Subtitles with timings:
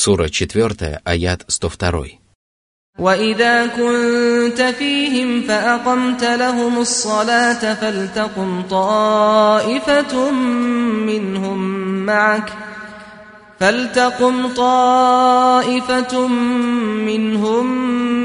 [0.00, 2.18] Сура 4, аят 102.
[2.98, 10.30] وإذا كنت فيهم فأقمت لهم الصلاة فلتقم طائفة
[11.10, 11.58] منهم
[12.06, 12.52] معك
[13.60, 16.28] فلتقم طائفة
[17.06, 17.66] منهم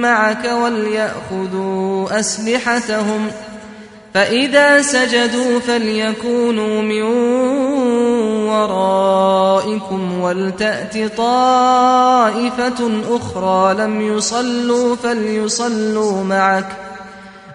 [0.01, 3.31] معك وليأخذوا أسلحتهم
[4.16, 7.02] فإذا سجدوا فليكونوا من
[8.48, 16.66] ورائكم ولتأت طائفة أخرى لم يصلوا فليصلوا معك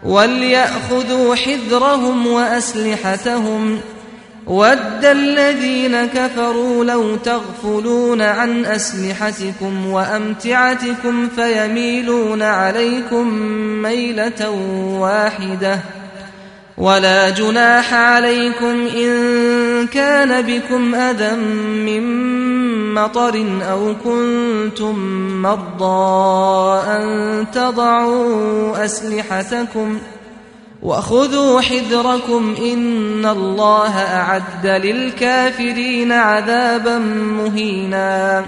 [0.04, 3.80] وليأخذوا حذرهم وأسلحتهم
[4.48, 13.34] ود الذين كفروا لو تغفلون عن أسلحتكم وأمتعتكم فيميلون عليكم
[13.82, 14.50] ميلة
[15.00, 15.80] واحدة
[16.77, 21.37] ولا جناح عليكم إن كان بكم أذى
[21.87, 22.05] من
[22.95, 24.98] مطر أو كنتم
[25.43, 29.99] مرضى أن تضعوا أسلحتكم
[30.82, 38.45] وخذوا حذركم إن الله أعد للكافرين عذابا مهينا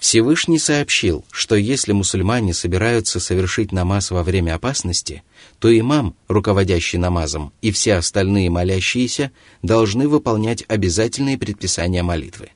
[0.00, 5.22] Всевышний сообщил, что если мусульмане собираются совершить намаз во время опасности,
[5.59, 12.49] то имам, руководящий намазом, и все остальные молящиеся должны выполнять обязательные предписания молитвы.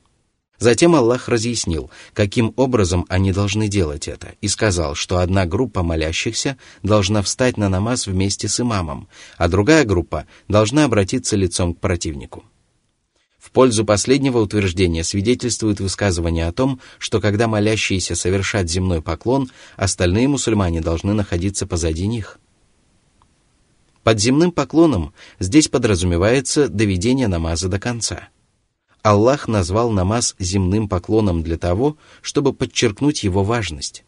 [0.59, 6.58] Затем Аллах разъяснил, каким образом они должны делать это, и сказал, что одна группа молящихся
[6.83, 12.44] должна встать на намаз вместе с имамом, а другая группа должна обратиться лицом к противнику.
[13.39, 20.27] В пользу последнего утверждения свидетельствует высказывание о том, что когда молящиеся совершат земной поклон, остальные
[20.27, 22.38] мусульмане должны находиться позади них.
[24.03, 28.30] Под земным поклоном здесь подразумевается доведение намаза до конца.
[29.02, 34.03] Аллах назвал намаз земным поклоном для того, чтобы подчеркнуть его важность.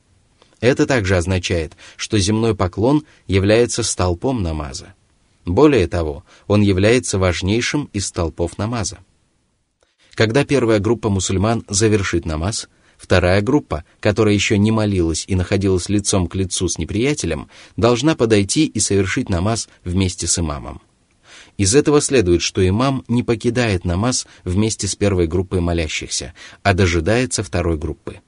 [0.59, 4.94] Это также означает, что земной поклон является столпом намаза.
[5.46, 9.00] Более того, он является важнейшим из столпов намаза.
[10.13, 12.69] Когда первая группа мусульман завершит намаз,
[13.01, 18.67] вторая группа, которая еще не молилась и находилась лицом к лицу с неприятелем, должна подойти
[18.67, 20.81] и совершить намаз вместе с имамом.
[21.57, 27.44] Из этого следует, что имам не покидает намаз вместе с первой группой молящихся, а дожидается
[27.44, 28.19] второй группы.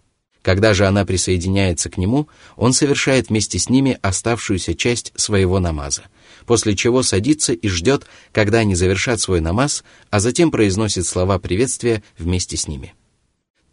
[0.41, 6.03] Когда же она присоединяется к нему, он совершает вместе с ними оставшуюся часть своего намаза,
[6.45, 12.03] после чего садится и ждет, когда они завершат свой намаз, а затем произносит слова приветствия
[12.17, 12.93] вместе с ними.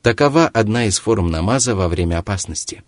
[0.02, 2.82] Такова одна из форм намаза во время опасности.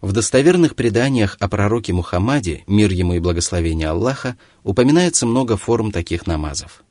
[0.00, 6.28] В достоверных преданиях о пророке Мухаммаде, мир ему и благословение Аллаха, упоминается много форм таких
[6.28, 6.84] намазов.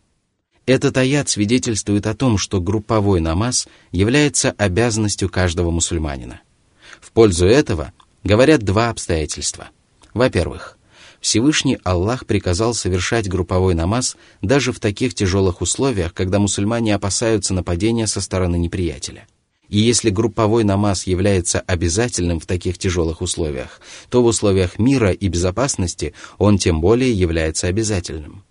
[0.65, 6.41] Этот аят свидетельствует о том, что групповой намаз является обязанностью каждого мусульманина.
[6.99, 7.93] В пользу этого
[8.25, 9.69] говорят два обстоятельства.
[10.13, 10.77] Во-первых,
[11.23, 18.07] Всевышний Аллах приказал совершать групповой намаз даже в таких тяжелых условиях, когда мусульмане опасаются нападения
[18.07, 19.25] со стороны неприятеля.
[19.69, 23.79] И если групповой намаз является обязательным в таких тяжелых условиях,
[24.09, 28.43] то в условиях мира и безопасности он тем более является обязательным.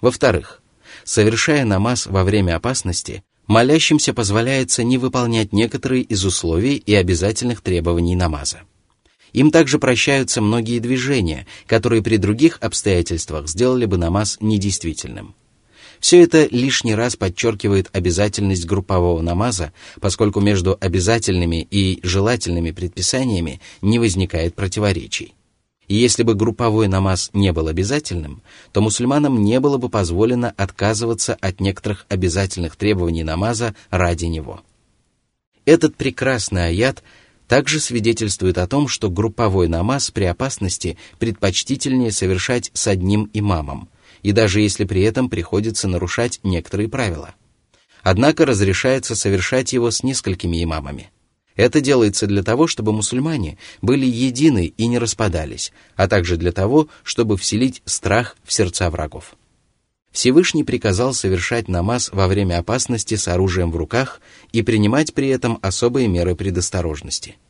[0.00, 0.62] Во-вторых,
[1.02, 8.14] совершая намаз во время опасности, молящимся позволяется не выполнять некоторые из условий и обязательных требований
[8.14, 8.60] намаза.
[9.32, 15.34] Им также прощаются многие движения, которые при других обстоятельствах сделали бы намаз недействительным.
[16.00, 23.98] Все это лишний раз подчеркивает обязательность группового намаза, поскольку между обязательными и желательными предписаниями не
[23.98, 25.34] возникает противоречий.
[25.88, 31.36] И если бы групповой намаз не был обязательным, то мусульманам не было бы позволено отказываться
[31.40, 34.60] от некоторых обязательных требований намаза ради него.
[35.64, 37.02] Этот прекрасный аят
[37.48, 43.88] также свидетельствует о том, что групповой намаз при опасности предпочтительнее совершать с одним имамом,
[44.22, 47.34] и даже если при этом приходится нарушать некоторые правила.
[48.02, 51.10] Однако разрешается совершать его с несколькими имамами–
[51.58, 56.86] это делается для того, чтобы мусульмане были едины и не распадались, а также для того,
[57.02, 59.34] чтобы вселить страх в сердца врагов.
[60.10, 64.20] Всевышний приказал совершать намаз во время опасности с оружием в руках
[64.52, 67.36] и принимать при этом особые меры предосторожности–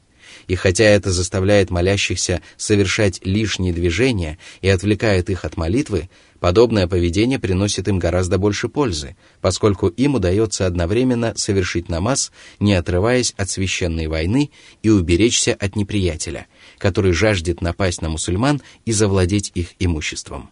[0.49, 6.09] и хотя это заставляет молящихся совершать лишние движения и отвлекает их от молитвы,
[6.41, 13.35] подобное поведение приносит им гораздо больше пользы, поскольку им удается одновременно совершить намаз, не отрываясь
[13.37, 14.51] от священной войны
[14.83, 16.47] и уберечься от неприятеля,
[16.79, 20.51] который жаждет напасть на мусульман и завладеть их имуществом.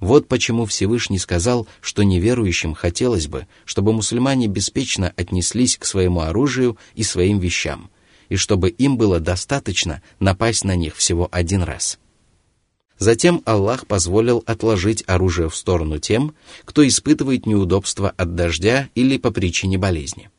[0.00, 6.78] Вот почему Всевышний сказал, что неверующим хотелось бы, чтобы мусульмане беспечно отнеслись к своему оружию
[6.94, 7.90] и своим вещам,
[8.28, 11.98] и чтобы им было достаточно напасть на них всего один раз.
[12.98, 16.34] Затем Аллах позволил отложить оружие в сторону тем,
[16.64, 20.30] кто испытывает неудобства от дождя или по причине болезни.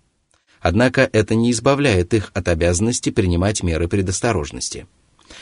[0.61, 4.88] Однако это не избавляет их от обязанности принимать меры предосторожности–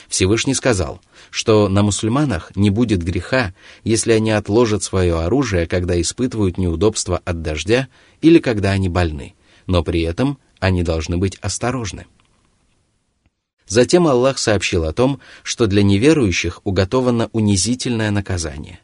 [0.08, 6.58] Всевышний сказал, что на мусульманах не будет греха, если они отложат свое оружие, когда испытывают
[6.58, 7.88] неудобства от дождя
[8.22, 12.06] или когда они больны, но при этом они должны быть осторожны.
[13.68, 18.80] Затем Аллах сообщил о том, что для неверующих уготовано унизительное наказание.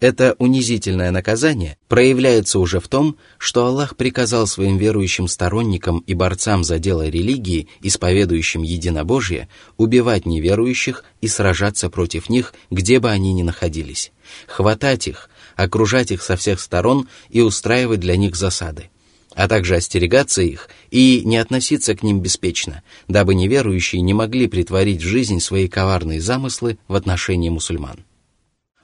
[0.00, 6.62] Это унизительное наказание проявляется уже в том, что Аллах приказал своим верующим сторонникам и борцам
[6.62, 13.42] за дело религии, исповедующим единобожие, убивать неверующих и сражаться против них, где бы они ни
[13.42, 14.12] находились,
[14.46, 18.90] хватать их, окружать их со всех сторон и устраивать для них засады
[19.34, 25.00] а также остерегаться их и не относиться к ним беспечно, дабы неверующие не могли притворить
[25.00, 28.00] в жизнь свои коварные замыслы в отношении мусульман.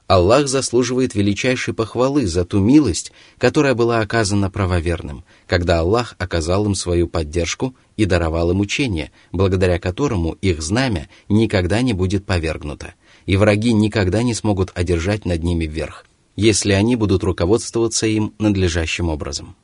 [0.07, 6.75] Аллах заслуживает величайшей похвалы за ту милость, которая была оказана правоверным, когда Аллах оказал им
[6.75, 12.93] свою поддержку и даровал им учение, благодаря которому их знамя никогда не будет повергнуто,
[13.25, 16.05] и враги никогда не смогут одержать над ними вверх,
[16.35, 19.55] если они будут руководствоваться им надлежащим образом.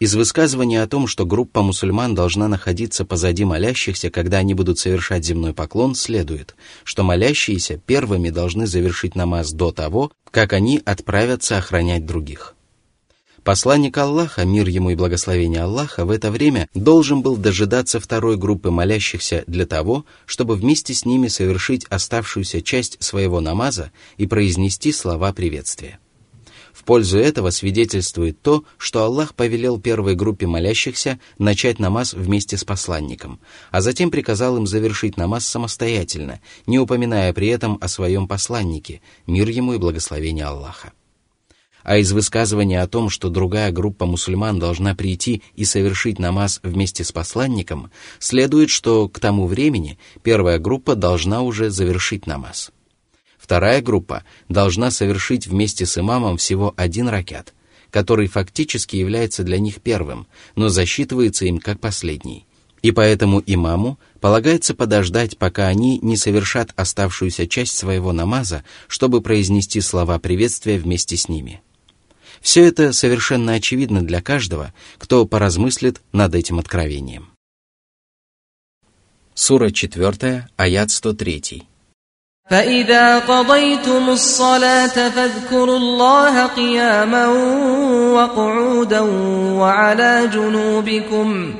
[0.00, 5.26] Из высказывания о том, что группа мусульман должна находиться позади молящихся, когда они будут совершать
[5.26, 12.06] земной поклон, следует, что молящиеся первыми должны завершить намаз до того, как они отправятся охранять
[12.06, 12.54] других.
[13.44, 18.70] Посланник Аллаха, мир ему и благословение Аллаха, в это время должен был дожидаться второй группы
[18.70, 25.34] молящихся для того, чтобы вместе с ними совершить оставшуюся часть своего намаза и произнести слова
[25.34, 25.98] приветствия.
[26.80, 32.64] В пользу этого свидетельствует то, что Аллах повелел первой группе молящихся начать намаз вместе с
[32.64, 33.38] посланником,
[33.70, 39.46] а затем приказал им завершить намаз самостоятельно, не упоминая при этом о своем посланнике, мир
[39.50, 40.94] ему и благословение Аллаха.
[41.82, 47.04] А из высказывания о том, что другая группа мусульман должна прийти и совершить намаз вместе
[47.04, 52.72] с посланником, следует, что к тому времени первая группа должна уже завершить намаз.
[53.50, 57.52] Вторая группа должна совершить вместе с имамом всего один ракят,
[57.90, 62.46] который фактически является для них первым, но засчитывается им как последний.
[62.82, 69.80] И поэтому имаму полагается подождать, пока они не совершат оставшуюся часть своего намаза, чтобы произнести
[69.80, 71.60] слова приветствия вместе с ними.
[72.40, 77.30] Все это совершенно очевидно для каждого, кто поразмыслит над этим откровением.
[79.34, 81.64] Сура 4, аят 103.
[82.49, 87.27] فإذا قضيتم الصلاة فاذكروا الله قياما
[88.13, 88.99] وقعودا
[89.59, 91.53] وعلى جنوبكم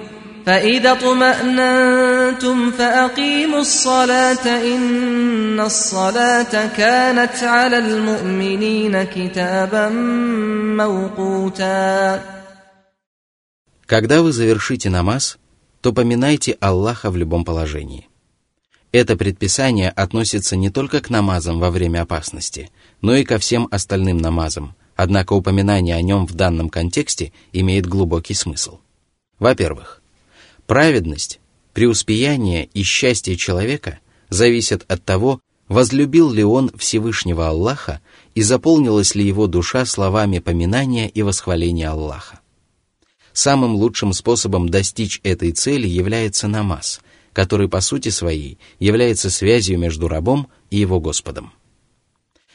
[0.46, 9.90] فإذا اطمأننتم فأقيموا الصلاة إن الصلاة كانت على المؤمنين كتابا
[10.78, 12.22] موقوتا
[13.88, 15.38] Когда вы завершите намаз,
[15.82, 18.08] то поминайте Аллаха в любом положении.
[18.93, 22.71] Это предписание относится не только к намазам во время опасности,
[23.01, 28.35] но и ко всем остальным намазам, однако упоминание о нем в данном контексте имеет глубокий
[28.35, 28.79] смысл.
[29.39, 30.03] Во-первых,
[30.67, 31.39] праведность,
[31.73, 38.01] преуспеяние и счастье человека зависят от того, возлюбил ли он Всевышнего Аллаха
[38.35, 42.41] и заполнилась ли его душа словами поминания и восхваления Аллаха.
[43.33, 47.01] Самым лучшим способом достичь этой цели является намаз–
[47.33, 51.53] который по сути своей является связью между рабом и его Господом.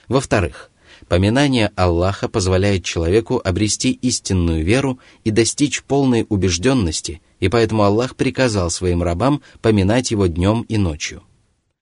[0.07, 0.71] Во-вторых,
[1.07, 8.69] поминание Аллаха позволяет человеку обрести истинную веру и достичь полной убежденности, и поэтому Аллах приказал
[8.69, 11.23] своим рабам поминать его днем и ночью.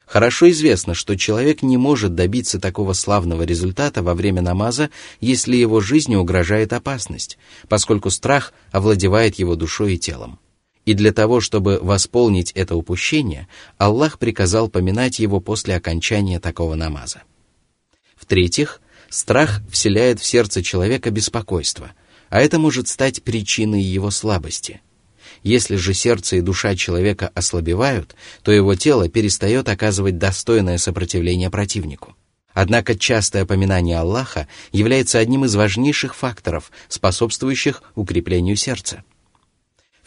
[0.06, 5.80] Хорошо известно, что человек не может добиться такого славного результата во время намаза, если его
[5.80, 10.40] жизни угрожает опасность, поскольку страх овладевает его душой и телом.
[10.86, 13.48] И для того, чтобы восполнить это упущение,
[13.78, 17.24] Аллах приказал поминать его после окончания такого намаза.
[18.16, 21.92] В-третьих, страх вселяет в сердце человека беспокойство,
[22.30, 24.82] а это может стать причиной его слабости.
[25.42, 32.16] Если же сердце и душа человека ослабевают, то его тело перестает оказывать достойное сопротивление противнику.
[32.54, 39.04] Однако частое поминание Аллаха является одним из важнейших факторов, способствующих укреплению сердца.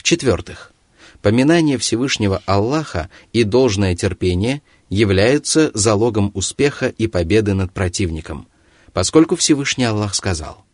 [0.07, 0.73] В-четвертых,
[1.21, 8.47] поминание Всевышнего Аллаха и должное терпение являются залогом успеха и победы над противником,
[8.93, 10.65] поскольку Всевышний Аллах сказал,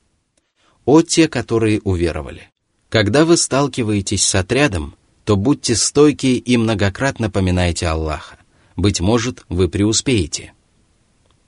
[0.85, 2.51] «О те, которые уверовали,
[2.91, 8.37] когда вы сталкиваетесь с отрядом, то будьте стойки и многократно поминайте Аллаха.
[8.77, 10.53] Быть может, вы преуспеете».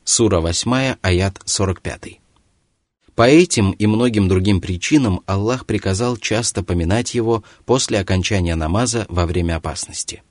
[0.05, 2.24] Сура 8, аят 45.
[3.15, 9.25] По этим и многим другим причинам Аллах приказал часто поминать его после окончания намаза во
[9.27, 10.23] время опасности.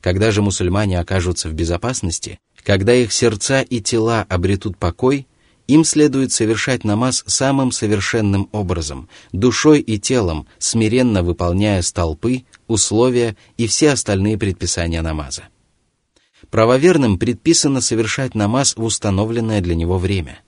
[0.00, 5.26] Когда же мусульмане окажутся в безопасности, когда их сердца и тела обретут покой,
[5.66, 13.66] им следует совершать намаз самым совершенным образом, душой и телом, смиренно выполняя столпы, условия и
[13.66, 15.44] все остальные предписания намаза.
[16.50, 20.40] Правоверным предписано совершать намаз в установленное для него время.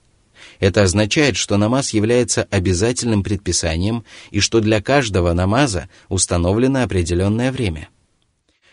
[0.59, 7.89] Это означает, что намаз является обязательным предписанием и что для каждого намаза установлено определенное время.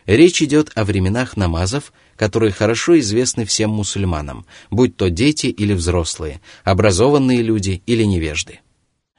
[0.06, 6.40] Речь идет о временах намазов, которые хорошо известны всем мусульманам, будь то дети или взрослые,
[6.62, 8.60] образованные люди или невежды.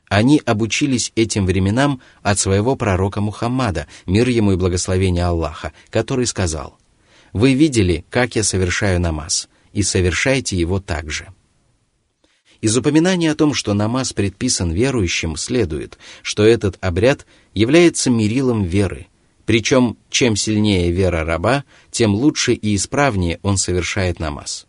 [0.08, 6.78] Они обучились этим временам от своего пророка Мухаммада, мир ему и благословение Аллаха, который сказал,
[7.34, 11.28] «Вы видели, как я совершаю намаз, и совершайте его так же».
[12.66, 19.06] Из упоминания о том, что намаз предписан верующим, следует, что этот обряд является мерилом веры–
[19.46, 24.66] причем, чем сильнее вера раба, тем лучше и исправнее он совершает намаз.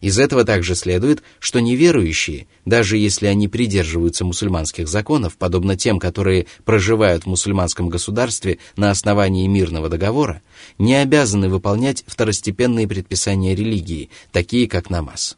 [0.00, 6.46] Из этого также следует, что неверующие, даже если они придерживаются мусульманских законов, подобно тем, которые
[6.64, 10.42] проживают в мусульманском государстве на основании мирного договора,
[10.78, 15.36] не обязаны выполнять второстепенные предписания религии, такие как намаз.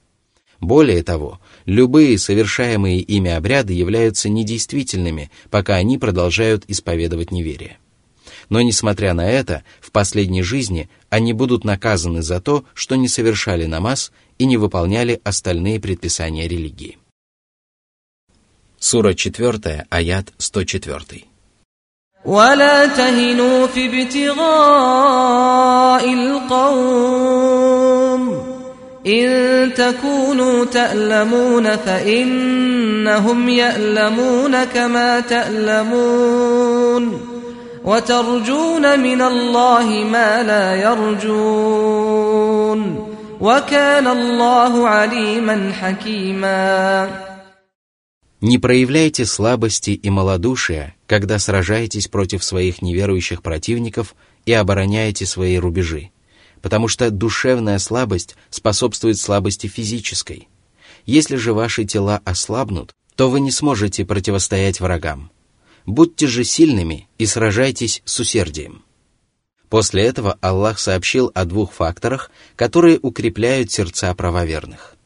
[0.61, 7.77] Более того, любые совершаемые ими обряды являются недействительными, пока они продолжают исповедовать неверие.
[8.49, 13.65] Но, несмотря на это, в последней жизни они будут наказаны за то, что не совершали
[13.65, 16.97] намаз и не выполняли остальные предписания религии.
[18.79, 21.25] Сура 4, аят 104.
[22.25, 24.43] ولا تهنوا في ابتغاء
[26.13, 27.77] القوم
[29.07, 37.03] إن تكونوا تألمون فإنهم يألمون كما تألمون
[37.85, 42.27] وترجون من الله ما لا يرجون
[43.41, 47.09] وكان الله عليما حكيما
[48.39, 56.11] Не проявляйте слабости и малодушия, когда сражаетесь против своих неверующих противников и обороняете свои рубежи,
[56.62, 60.48] потому что душевная слабость способствует слабости физической.
[61.04, 65.30] Если же ваши тела ослабнут, то вы не сможете противостоять врагам.
[65.84, 68.84] Будьте же сильными и сражайтесь с усердием.
[69.68, 74.96] После этого Аллах сообщил о двух факторах, которые укрепляют сердца правоверных.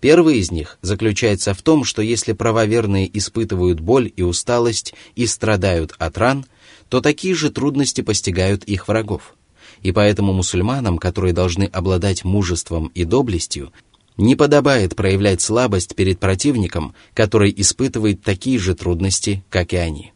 [0.00, 5.94] Первый из них заключается в том, что если правоверные испытывают боль и усталость и страдают
[5.98, 6.46] от ран,
[6.88, 9.34] то такие же трудности постигают их врагов.
[9.82, 13.72] И поэтому мусульманам, которые должны обладать мужеством и доблестью,
[14.16, 20.12] не подобает проявлять слабость перед противником, который испытывает такие же трудности, как и они.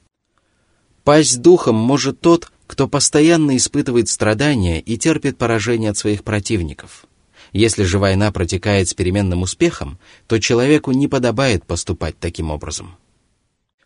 [1.04, 7.04] Пасть духом может тот, кто постоянно испытывает страдания и терпит поражение от своих противников.
[7.52, 9.98] Если же война протекает с переменным успехом,
[10.28, 12.96] то человеку не подобает поступать таким образом.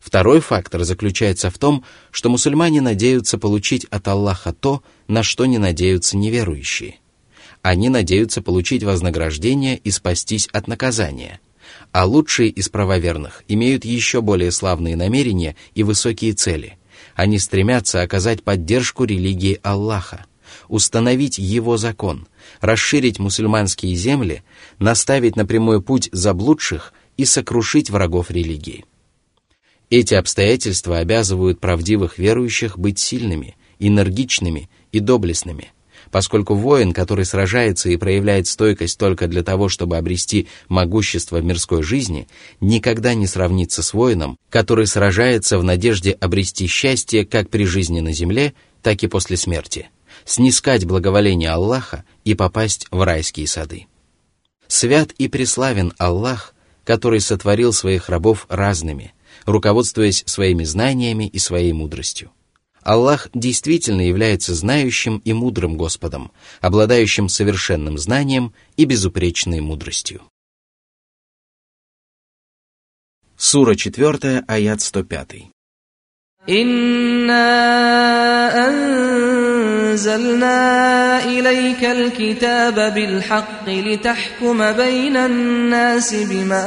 [0.04, 5.58] Второй фактор заключается в том, что мусульмане надеются получить от Аллаха то, на что не
[5.58, 6.96] надеются неверующие–
[7.64, 11.40] они надеются получить вознаграждение и спастись от наказания.
[11.92, 16.76] А лучшие из правоверных имеют еще более славные намерения и высокие цели.
[17.14, 20.26] Они стремятся оказать поддержку религии Аллаха,
[20.68, 22.28] установить его закон,
[22.61, 24.42] расширить мусульманские земли,
[24.78, 28.84] наставить на прямой путь заблудших и сокрушить врагов религии.
[29.96, 35.68] Эти обстоятельства обязывают правдивых верующих быть сильными, энергичными и доблестными,
[36.10, 41.84] поскольку воин, который сражается и проявляет стойкость только для того, чтобы обрести могущество в мирской
[41.84, 42.26] жизни,
[42.60, 48.12] никогда не сравнится с воином, который сражается в надежде обрести счастье как при жизни на
[48.12, 49.90] земле, так и после смерти,
[50.24, 53.86] снискать благоволение Аллаха и попасть в райские сады.
[54.66, 62.32] Свят и преславен Аллах, который сотворил своих рабов разными, руководствуясь своими знаниями и своей мудростью.
[62.82, 70.20] Аллах действительно является знающим и мудрым Господом, обладающим совершенным знанием и безупречной мудростью.
[73.36, 75.50] Сура 4, аят 105.
[76.46, 78.50] «Инна
[79.93, 86.65] أنزلنا إليك الكتاب بالحق لتحكم بين الناس بما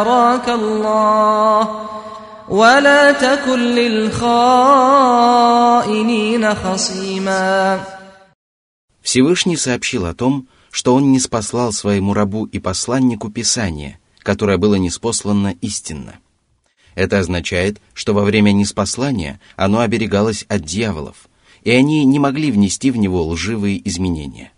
[0.00, 1.88] أراك الله
[2.48, 4.14] ولا تكن للخائنين
[6.54, 7.80] خصيما
[9.02, 14.74] Всевышний сообщил о том, что он не спаслал своему рабу и посланнику Писание, которое было
[14.74, 16.14] неспослано истинно.
[16.96, 21.28] Это означает, что во время неспослания оно оберегалось от дьяволов,
[21.63, 24.51] и они не могли внести в него лживые изменения.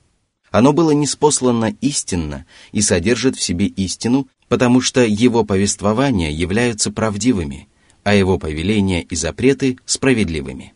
[0.51, 7.67] Оно было неспослано истинно и содержит в себе истину, потому что его повествования являются правдивыми,
[8.03, 10.73] а его повеления и запреты справедливыми.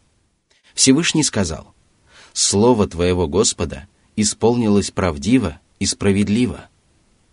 [0.73, 1.75] Всевышний сказал,
[2.33, 6.69] «Слово твоего Господа исполнилось правдиво и справедливо».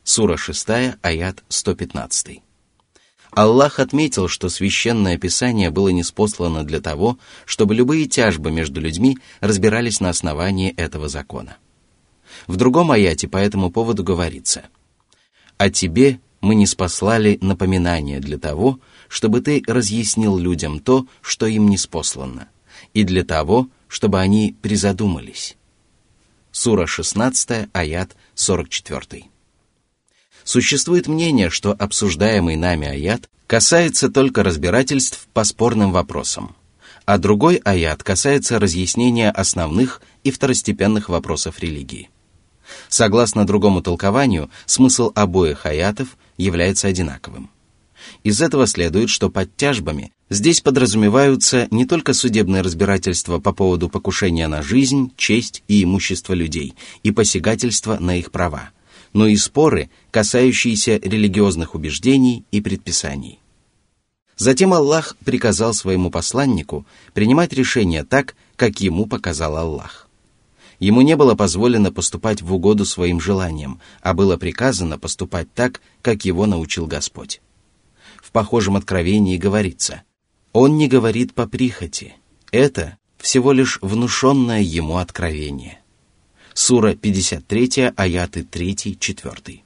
[0.03, 0.69] Сура 6,
[1.01, 2.43] аят 115.
[3.35, 10.01] Аллах отметил, что священное писание было неспослано для того, чтобы любые тяжбы между людьми разбирались
[10.01, 11.57] на основании этого закона.
[12.47, 14.67] В другом аяте по этому поводу говорится
[15.57, 21.69] «А тебе мы не спаслали напоминание для того, чтобы ты разъяснил людям то, что им
[21.69, 22.49] не спослано,
[22.93, 25.57] и для того, чтобы они призадумались».
[26.53, 29.34] Сура 16, аят 44.
[30.45, 36.55] Существует мнение, что обсуждаемый нами аят касается только разбирательств по спорным вопросам,
[37.07, 42.11] а другой аят касается разъяснения основных и второстепенных вопросов религии.
[42.89, 47.51] Согласно другому толкованию, смысл обоих аятов является одинаковым.
[48.23, 54.47] Из этого следует, что под тяжбами здесь подразумеваются не только судебные разбирательства по поводу покушения
[54.47, 58.71] на жизнь, честь и имущество людей и посягательства на их права–
[59.15, 63.39] но и споры, касающиеся религиозных убеждений и предписаний.
[64.37, 70.09] Затем Аллах приказал своему посланнику принимать решения так, как ему показал Аллах.
[70.81, 76.25] Ему не было позволено поступать в угоду своим желаниям, а было приказано поступать так, как
[76.25, 77.41] его научил Господь.
[78.21, 80.03] В похожем откровении говорится,
[80.53, 82.17] «Он не говорит по прихоти,
[82.51, 85.84] это всего лишь внушенное ему откровение».
[86.55, 89.61] Сура 53, аяты 3-4.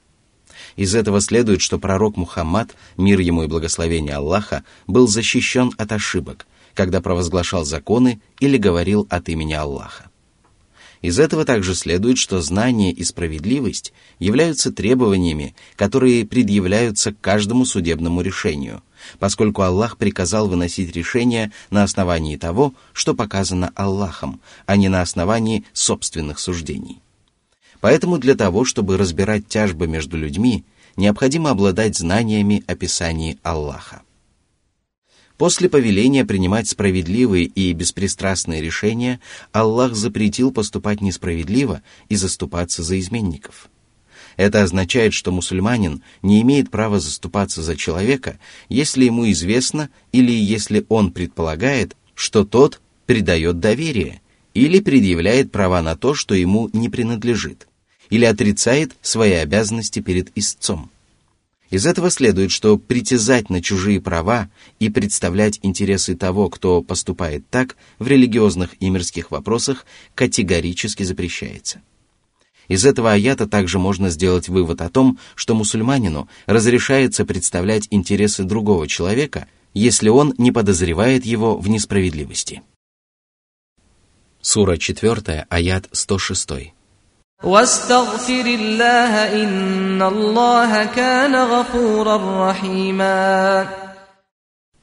[0.75, 6.47] Из этого следует, что пророк Мухаммад, мир ему и благословение Аллаха, был защищен от ошибок,
[6.73, 10.09] когда провозглашал законы или говорил от имени Аллаха.
[11.03, 18.21] Из этого также следует, что знание и справедливость являются требованиями, которые предъявляются к каждому судебному
[18.21, 18.81] решению,
[19.19, 25.65] поскольку Аллах приказал выносить решения на основании того, что показано Аллахом, а не на основании
[25.73, 27.01] собственных суждений.
[27.81, 34.01] Поэтому для того, чтобы разбирать тяжбы между людьми, необходимо обладать знаниями описаний Аллаха.
[35.37, 39.21] После повеления принимать справедливые и беспристрастные решения,
[39.53, 43.69] Аллах запретил поступать несправедливо и заступаться за изменников–
[44.39, 50.85] это означает, что мусульманин не имеет права заступаться за человека, если ему известно или если
[50.87, 54.21] он предполагает, что тот придает доверие
[54.53, 57.67] или предъявляет права на то, что ему не принадлежит,
[58.09, 60.89] или отрицает свои обязанности перед истцом.
[61.69, 64.49] Из этого следует, что притязать на чужие права
[64.79, 71.81] и представлять интересы того, кто поступает так, в религиозных и мирских вопросах категорически запрещается.
[72.69, 78.87] Из этого аята также можно сделать вывод о том, что мусульманину разрешается представлять интересы другого
[78.87, 82.61] человека, если он не подозревает его в несправедливости.
[84.39, 86.49] Сура 4, аят 106.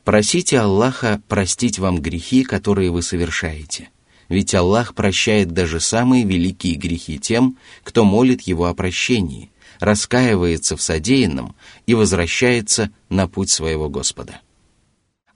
[0.05, 3.91] Просите Аллаха простить вам грехи, которые вы совершаете–
[4.29, 10.83] ведь Аллах прощает даже самые великие грехи тем, кто молит Его о прощении, раскаивается в
[10.83, 11.55] содеянном
[11.87, 14.41] и возвращается на путь своего Господа.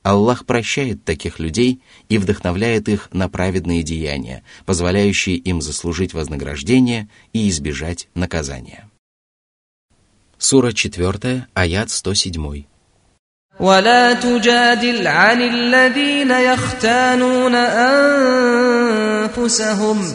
[0.02, 7.48] Аллах прощает таких людей и вдохновляет их на праведные деяния, позволяющие им заслужить вознаграждение и
[7.50, 8.88] избежать наказания.
[10.38, 12.69] Сура 4, аят 107.
[13.59, 17.55] ولا تجادل عن الذين يختانون
[19.25, 20.13] أنفسهم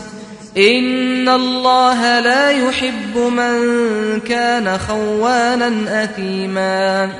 [0.56, 7.10] إن الله لا يحب من كان خوانا أثيما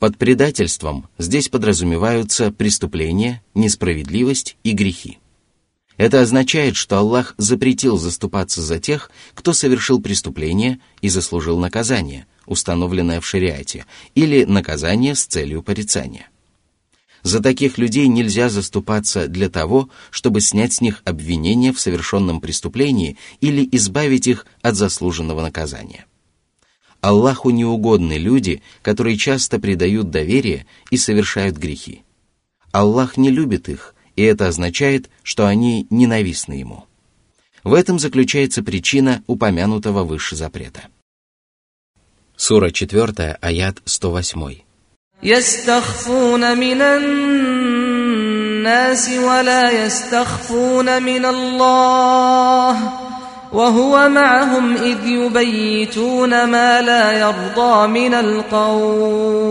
[0.00, 5.18] Под предательством здесь подразумеваются преступления, несправедливость и грехи.
[5.97, 13.21] Это означает, что Аллах запретил заступаться за тех, кто совершил преступление и заслужил наказание, установленное
[13.21, 16.29] в шариате, или наказание с целью порицания.
[17.21, 23.17] За таких людей нельзя заступаться для того, чтобы снять с них обвинение в совершенном преступлении
[23.39, 26.05] или избавить их от заслуженного наказания.
[26.99, 32.03] Аллаху неугодны люди, которые часто предают доверие и совершают грехи.
[32.71, 36.84] Аллах не любит их, и это означает, что они ненавистны ему.
[37.64, 40.88] В этом заключается причина упомянутого выше запрета.
[42.36, 44.62] Сура 4, аят 108.
[45.22, 46.80] يستخفون من
[48.62, 52.92] الناس ولا يستخفون من الله
[53.52, 59.48] وهو معهم إذ يبيتون ما لا يرضى من القول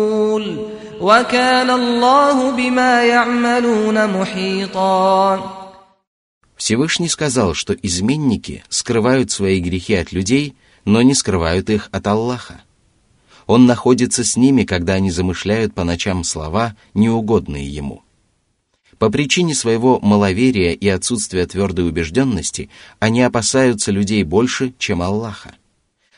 [1.01, 5.39] وكان الله بما يعملون محيطا
[6.58, 12.62] Всевышний сказал, что изменники скрывают свои грехи от людей, но не скрывают их от Аллаха.
[13.45, 18.03] Он находится с ними, когда они замышляют по ночам слова, неугодные ему.
[18.97, 25.56] По причине своего маловерия и отсутствия твердой убежденности они опасаются людей больше, чем Аллаха.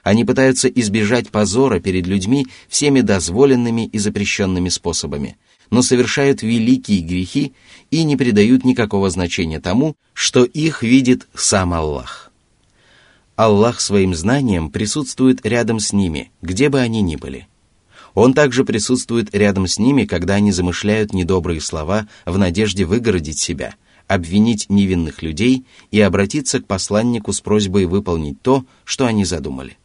[0.05, 5.39] Они пытаются избежать позора перед людьми всеми дозволенными и запрещенными способами,
[5.71, 7.55] но совершают великие грехи
[7.91, 12.31] и не придают никакого значения тому, что их видит сам Аллах.
[13.35, 17.49] Аллах своим знанием присутствует рядом с ними, где бы они ни были.
[18.13, 23.75] Он также присутствует рядом с ними, когда они замышляют недобрые слова в надежде выгородить себя,
[24.07, 29.79] обвинить невинных людей и обратиться к посланнику с просьбой выполнить то, что они задумали.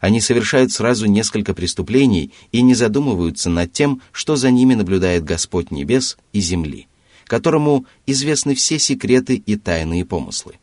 [0.00, 5.70] Они совершают сразу несколько преступлений и не задумываются над тем, что за ними наблюдает Господь
[5.70, 6.88] небес и земли,
[7.24, 10.54] которому известны все секреты и тайные помыслы.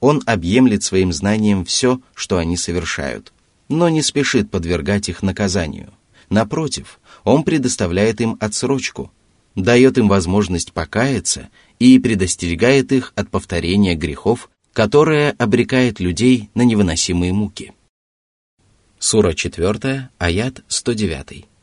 [0.00, 3.32] Он объемлет своим знанием все, что они совершают,
[3.68, 5.92] но не спешит подвергать их наказанию.
[6.30, 9.12] Напротив, он предоставляет им отсрочку,
[9.54, 17.32] дает им возможность покаяться и предостерегает их от повторения грехов, которое обрекает людей на невыносимые
[17.32, 17.74] муки.
[18.99, 20.55] Сура 4, аят
[20.87, 21.55] 109.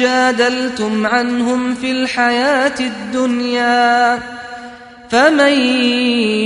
[0.00, 4.18] جادلتم عنهم في الحياة الدنيا
[5.10, 5.52] فمن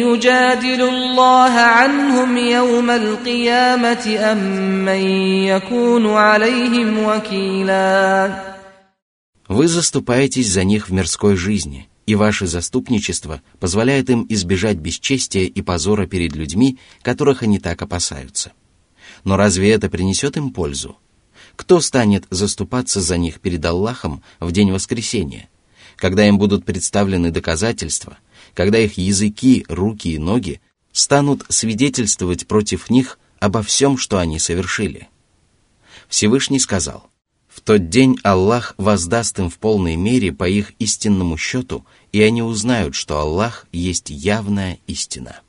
[0.03, 4.39] يجادل الله عنهم يوم القيامة أم
[4.85, 5.03] من
[5.47, 8.31] يكون عليهم وكيلا
[9.50, 15.62] Вы заступаетесь за них в мирской жизни, и ваше заступничество позволяет им избежать бесчестия и
[15.64, 18.54] позора перед людьми, которых они так опасаются.
[19.24, 21.00] Но разве это принесет им пользу?
[21.56, 25.50] Кто станет заступаться за них перед Аллахом в день воскресения,
[25.96, 28.20] когда им будут представлены доказательства,
[28.54, 35.10] когда их языки, руки и ноги станут свидетельствовать против них обо всем, что они совершили?
[36.08, 37.09] Всевышний сказал,
[37.60, 42.42] «В тот день Аллах воздаст им в полной мере по их истинному счету, и они
[42.42, 45.42] узнают, что Аллах есть явная истина».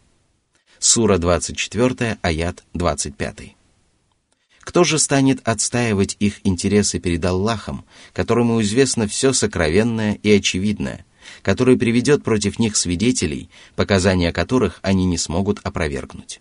[0.80, 3.54] Сура 24, аят 25.
[4.58, 11.06] Кто же станет отстаивать их интересы перед Аллахом, которому известно все сокровенное и очевидное,
[11.42, 16.40] который приведет против них свидетелей, показания которых они не смогут опровергнуть?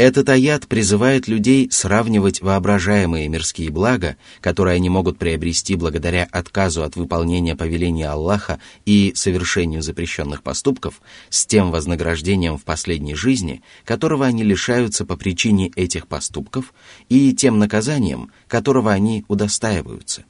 [0.00, 6.96] Этот аят призывает людей сравнивать воображаемые мирские блага, которые они могут приобрести благодаря отказу от
[6.96, 14.42] выполнения повеления Аллаха и совершению запрещенных поступков, с тем вознаграждением в последней жизни, которого они
[14.42, 16.72] лишаются по причине этих поступков,
[17.10, 20.24] и тем наказанием, которого они удостаиваются.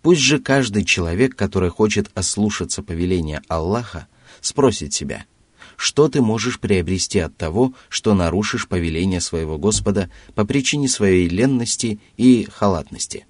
[0.00, 4.06] Пусть же каждый человек, который хочет ослушаться повеления Аллаха,
[4.40, 5.24] спросит себя–
[5.76, 11.98] что ты можешь приобрести от того, что нарушишь повеление своего Господа по причине своей ленности
[12.16, 13.26] и халатности?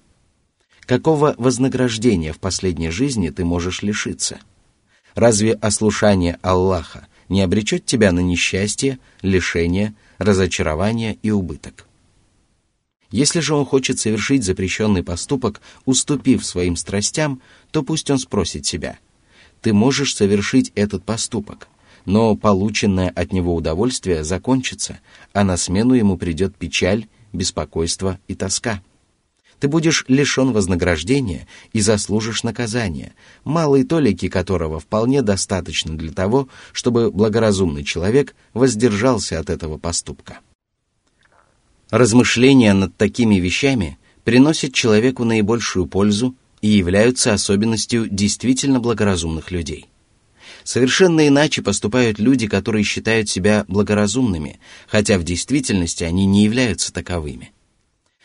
[0.85, 4.39] Какого вознаграждения в последней жизни ты можешь лишиться?
[5.15, 11.87] Разве ослушание Аллаха не обречет тебя на несчастье, лишение, разочарование и убыток?
[13.09, 18.99] Если же он хочет совершить запрещенный поступок, уступив своим страстям, то пусть он спросит себя,
[19.61, 21.67] ты можешь совершить этот поступок–
[22.05, 24.99] но полученное от него удовольствие закончится,
[25.33, 28.81] а на смену ему придет печаль, беспокойство и тоска.
[29.59, 33.13] Ты будешь лишен вознаграждения и заслужишь наказания,
[33.43, 40.39] малой толики которого вполне достаточно для того, чтобы благоразумный человек воздержался от этого поступка.
[41.89, 49.87] Размышления над такими вещами приносят человеку наибольшую пользу и являются особенностью действительно благоразумных людей–
[50.64, 57.52] Совершенно иначе поступают люди, которые считают себя благоразумными, хотя в действительности они не являются таковыми.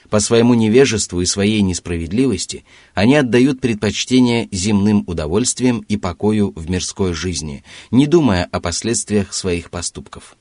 [0.09, 7.13] По своему невежеству и своей несправедливости они отдают предпочтение земным удовольствиям и покою в мирской
[7.13, 10.37] жизни, не думая о последствиях своих поступков.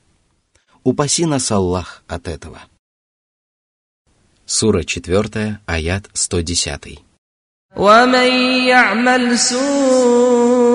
[0.83, 2.61] Упаси нас Аллах от этого.
[4.45, 6.99] Сура 4, аят 110.
[7.75, 8.27] ومن
[8.67, 10.68] يعمل سوءا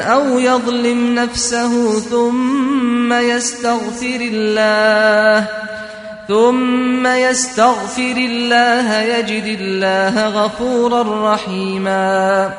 [0.00, 5.48] او يظلم نفسه ثم يستغفر الله
[6.28, 12.54] ثم يستغفر الله يجد الله غفورا رحيما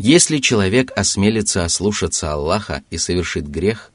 [0.00, 3.90] Если человек осмелится ослушаться Аллаха и совершит грех,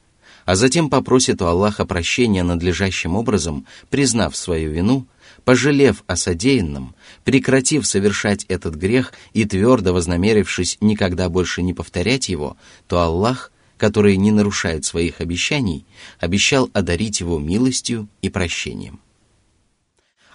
[0.45, 5.13] а затем попросит у Аллаха прощения надлежащим образом, признав свою вину –
[5.45, 6.95] пожалев о содеянном,–
[7.28, 14.16] прекратив совершать этот грех и твердо вознамерившись никогда больше не повторять его, то Аллах, который
[14.16, 15.84] не нарушает своих обещаний,
[16.18, 19.00] обещал одарить его милостью и прощением.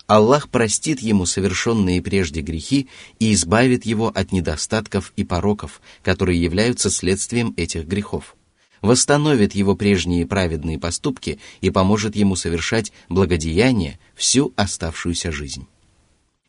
[0.06, 6.92] Аллах простит ему совершенные прежде грехи и избавит его от недостатков и пороков, которые являются
[6.92, 8.36] следствием этих грехов–
[8.84, 15.66] восстановит его прежние праведные поступки и поможет ему совершать благодеяние всю оставшуюся жизнь.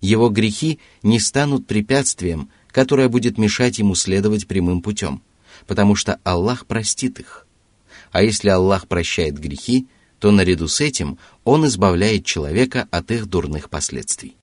[0.04, 5.22] Его грехи не станут препятствием, которое будет мешать ему следовать прямым путем,
[5.66, 7.46] потому что Аллах простит их.
[8.12, 9.86] А если Аллах прощает грехи,
[10.18, 14.36] то наряду с этим Он избавляет человека от их дурных последствий.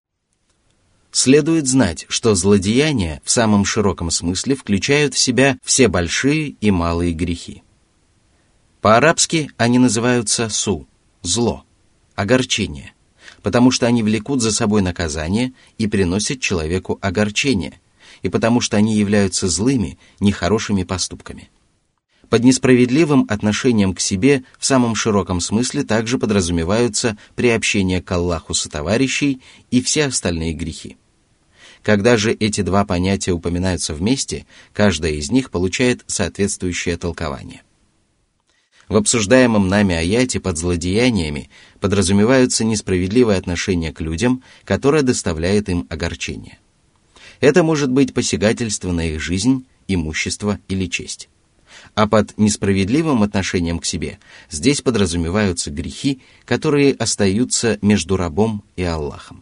[1.12, 7.14] Следует знать, что злодеяния в самом широком смысле включают в себя все большие и малые
[7.14, 7.62] грехи.
[8.82, 10.88] По-арабски они называются су–
[11.22, 11.66] зло,
[12.16, 12.96] огорчение,
[13.42, 17.80] потому что они влекут за собой наказание и приносят человеку огорчение,
[18.22, 21.50] и потому что они являются злыми, нехорошими поступками.
[22.30, 29.42] Под несправедливым отношением к себе в самом широком смысле также подразумеваются приобщение к Аллаху сотоварищей
[29.70, 30.98] и все остальные грехи.
[31.84, 37.64] Когда же эти два понятия упоминаются вместе, каждое из них получает соответствующее толкование–
[38.92, 41.50] в обсуждаемом нами аяте под злодеяниями
[41.80, 46.60] подразумеваются несправедливое отношение к людям, которое доставляет им огорчение.
[47.40, 51.30] Это может быть посягательство на их жизнь, имущество или честь.
[51.96, 59.42] А под несправедливым отношением к себе здесь подразумеваются грехи, которые остаются между рабом и Аллахом.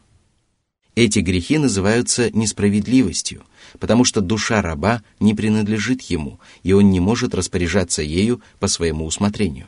[0.96, 3.44] Эти грехи называются несправедливостью,
[3.80, 9.06] потому что душа раба не принадлежит ему, и он не может распоряжаться ею по своему
[9.06, 9.68] усмотрению.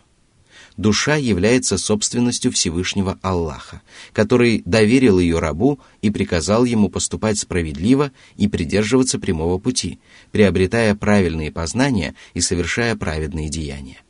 [0.78, 3.82] Душа является собственностью Всевышнего Аллаха,
[4.14, 10.00] который доверил ее рабу и приказал ему поступать справедливо и придерживаться прямого пути,
[10.32, 14.02] приобретая правильные познания и совершая праведные деяния.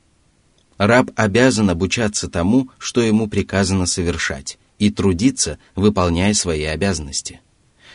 [0.78, 7.41] Раб обязан обучаться тому, что ему приказано совершать, и трудиться, выполняя свои обязанности.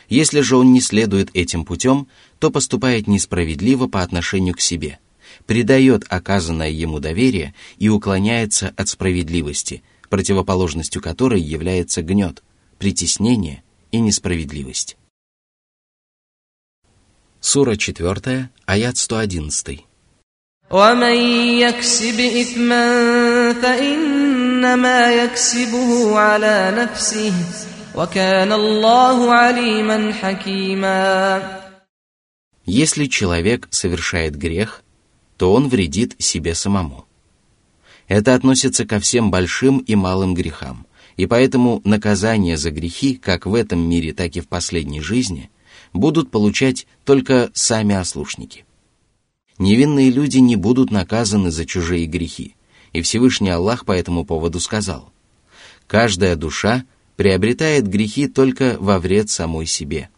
[0.09, 2.07] Если же он не следует этим путем,
[2.39, 4.99] то поступает несправедливо по отношению к себе,
[5.45, 12.43] предает оказанное ему доверие и уклоняется от справедливости, противоположностью которой является гнет,
[12.77, 14.97] притеснение и несправедливость.
[17.39, 19.85] Сура 4, аят 111.
[20.71, 21.15] ومن
[21.59, 23.51] يكسب إثما
[24.55, 27.33] فإنما يكسبه على نفسه
[27.95, 31.61] وكان الله عليما حكيما
[32.65, 34.83] Если человек совершает грех,
[35.37, 37.05] то он вредит себе самому.
[38.07, 40.85] Это относится ко всем большим и малым грехам,
[41.17, 45.49] и поэтому наказание за грехи, как в этом мире, так и в последней жизни,
[45.91, 48.65] будут получать только сами ослушники
[49.61, 52.54] невинные люди не будут наказаны за чужие грехи.
[52.96, 55.12] и Всевышний Аллах по этому поводу сказал,
[55.86, 60.08] «Каждая душа приобретает грехи только во вред самой себе.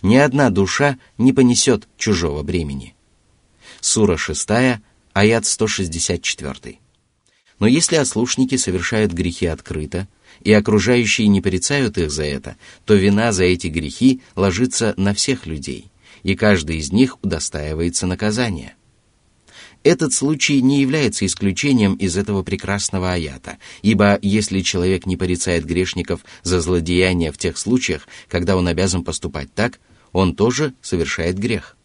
[0.00, 2.94] Ни одна душа не понесет чужого бремени».
[3.82, 4.48] Сура 6,
[5.12, 6.78] аят 164.
[7.58, 10.08] Но если ослушники совершают грехи открыто,
[10.40, 12.56] и окружающие не порицают их за это,
[12.86, 15.90] то вина за эти грехи ложится на всех людей–
[16.22, 18.76] и каждый из них удостаивается наказания.
[19.84, 26.24] Этот случай не является исключением из этого прекрасного аята, ибо если человек не порицает грешников
[26.42, 29.78] за злодеяния в тех случаях, когда он обязан поступать так,
[30.12, 31.76] он тоже совершает грех.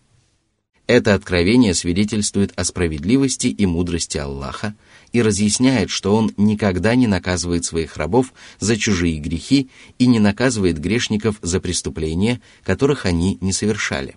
[0.87, 4.75] Это откровение свидетельствует о справедливости и мудрости Аллаха
[5.11, 10.79] и разъясняет, что Он никогда не наказывает своих рабов за чужие грехи и не наказывает
[10.79, 14.15] грешников за преступления, которых они не совершали.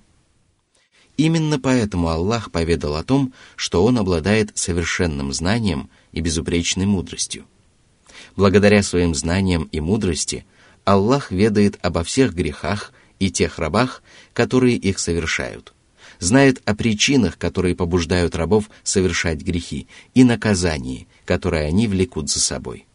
[1.16, 7.44] Именно поэтому Аллах поведал о том, что Он обладает совершенным знанием и безупречной мудростью.
[8.34, 10.46] Благодаря своим знаниям и мудрости
[10.84, 15.74] Аллах ведает обо всех грехах и тех рабах, которые их совершают,
[16.18, 22.86] знает о причинах, которые побуждают рабов совершать грехи, и наказании, которое они влекут за собой.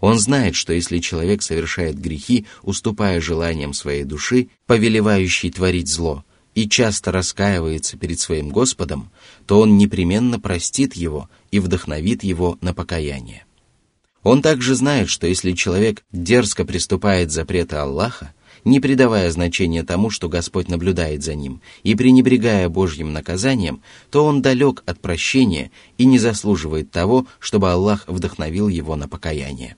[0.00, 6.24] Он знает, что если человек совершает грехи, уступая желаниям своей души, повелевающей творить зло,
[6.56, 9.10] и часто раскаивается перед своим Господом,
[9.46, 13.44] то он непременно простит его и вдохновит его на покаяние.
[14.22, 18.32] Он также знает, что если человек дерзко приступает запреты Аллаха,
[18.64, 24.40] не придавая значения тому, что Господь наблюдает за ним, и пренебрегая Божьим наказанием, то он
[24.40, 29.76] далек от прощения и не заслуживает того, чтобы Аллах вдохновил его на покаяние.